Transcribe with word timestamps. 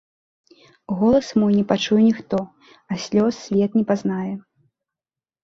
Голас 1.01 1.27
мой 1.41 1.51
не 1.59 1.65
пачуе 1.71 1.99
ніхто, 2.07 2.39
а 2.91 2.99
слёз 3.05 3.33
свет 3.45 3.71
не 3.81 3.85
пазнае. 3.93 4.33